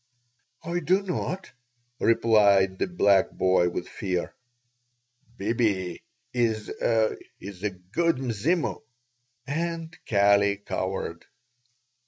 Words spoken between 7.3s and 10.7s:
is a good Mzimu." And Kali